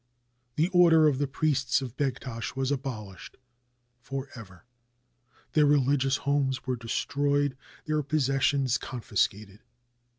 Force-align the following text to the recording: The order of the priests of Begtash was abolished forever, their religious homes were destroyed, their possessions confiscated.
The 0.55 0.69
order 0.69 1.07
of 1.07 1.19
the 1.19 1.27
priests 1.27 1.79
of 1.79 1.95
Begtash 1.95 2.55
was 2.55 2.71
abolished 2.71 3.37
forever, 3.99 4.65
their 5.53 5.67
religious 5.67 6.17
homes 6.25 6.65
were 6.65 6.75
destroyed, 6.75 7.55
their 7.85 8.01
possessions 8.01 8.79
confiscated. 8.79 9.59